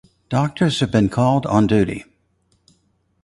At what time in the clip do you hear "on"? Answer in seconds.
1.45-1.67